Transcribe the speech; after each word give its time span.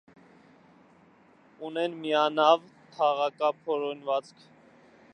Ունեն 1.69 1.99
միանավ, 2.05 2.67
թաղակապ 2.97 3.65
հորինվածք։ 3.73 4.47